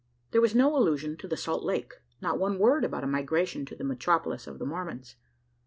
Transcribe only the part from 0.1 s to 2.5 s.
There was no allusion to the Salt Lake not